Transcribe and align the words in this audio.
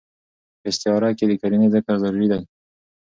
په 0.59 0.65
استعاره 0.71 1.09
کښي 1.17 1.25
د 1.29 1.33
قرينې 1.41 1.67
ذکر 1.75 1.95
ضروري 2.03 2.27
دئ. 2.31 2.43